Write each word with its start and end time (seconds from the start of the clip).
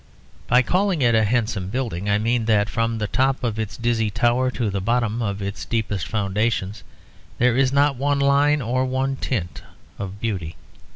By 0.47 0.63
calling 0.63 1.03
it 1.03 1.13
a 1.13 1.25
handsome 1.25 1.69
building 1.69 2.09
I 2.09 2.17
mean 2.17 2.45
that 2.45 2.69
from 2.71 2.97
the 2.97 3.05
top 3.05 3.43
of 3.43 3.59
its 3.59 3.77
dizzy 3.77 4.09
tower 4.09 4.49
to 4.49 4.71
the 4.71 4.81
bottom 4.81 5.21
of 5.21 5.43
its 5.43 5.63
deepest 5.63 6.07
foundations 6.07 6.83
there 7.37 7.55
is 7.55 7.71
not 7.71 7.97
one 7.97 8.19
line 8.19 8.63
or 8.63 8.83
one 8.83 9.15
tint 9.15 9.61
of 9.99 10.19
beauty. 10.19 10.55